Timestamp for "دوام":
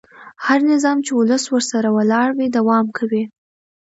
2.57-2.85